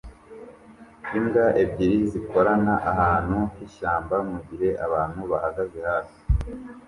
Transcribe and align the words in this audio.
Imbwa 1.17 1.45
ebyiri 1.63 1.99
zikorana 2.11 2.73
ahantu 2.91 3.37
h'ishyamba 3.55 4.15
mugihe 4.29 4.69
abantu 4.85 5.19
bahagaze 5.31 5.77
hafi 5.89 6.19